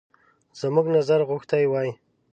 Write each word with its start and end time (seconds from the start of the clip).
زموږ 0.59 0.85
نظر 0.97 1.19
غوښتی 1.29 1.63
وای. 1.67 1.89